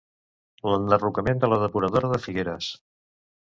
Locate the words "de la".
1.43-1.59